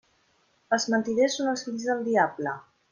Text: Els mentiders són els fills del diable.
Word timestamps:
Els 0.77 0.87
mentiders 0.95 1.37
són 1.41 1.53
els 1.55 1.67
fills 1.69 1.89
del 1.93 2.05
diable. 2.13 2.61